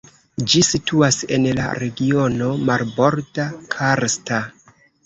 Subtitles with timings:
[0.53, 4.43] Ĝi situas en la Regiono Marborda-Karsta.